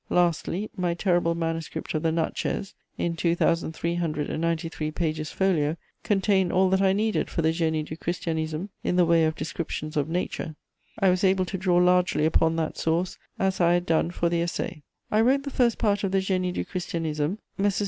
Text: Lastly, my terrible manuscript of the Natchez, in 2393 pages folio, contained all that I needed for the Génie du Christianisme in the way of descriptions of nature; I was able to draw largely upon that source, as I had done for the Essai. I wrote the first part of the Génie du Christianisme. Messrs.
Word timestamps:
Lastly, 0.09 0.67
my 0.75 0.95
terrible 0.95 1.35
manuscript 1.35 1.93
of 1.93 2.01
the 2.01 2.11
Natchez, 2.11 2.73
in 2.97 3.15
2393 3.15 4.89
pages 4.89 5.29
folio, 5.29 5.77
contained 6.01 6.51
all 6.51 6.71
that 6.71 6.81
I 6.81 6.91
needed 6.91 7.29
for 7.29 7.43
the 7.43 7.51
Génie 7.53 7.85
du 7.85 7.95
Christianisme 7.95 8.69
in 8.83 8.95
the 8.95 9.05
way 9.05 9.25
of 9.25 9.35
descriptions 9.35 9.95
of 9.95 10.09
nature; 10.09 10.55
I 10.97 11.11
was 11.11 11.23
able 11.23 11.45
to 11.45 11.55
draw 11.59 11.77
largely 11.77 12.25
upon 12.25 12.55
that 12.55 12.79
source, 12.79 13.19
as 13.37 13.61
I 13.61 13.73
had 13.75 13.85
done 13.85 14.09
for 14.09 14.27
the 14.27 14.41
Essai. 14.41 14.81
I 15.11 15.21
wrote 15.21 15.43
the 15.43 15.51
first 15.51 15.77
part 15.77 16.03
of 16.03 16.11
the 16.11 16.17
Génie 16.17 16.51
du 16.51 16.65
Christianisme. 16.65 17.37
Messrs. 17.59 17.79